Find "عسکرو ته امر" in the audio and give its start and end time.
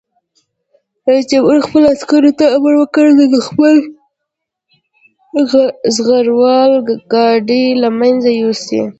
1.95-2.73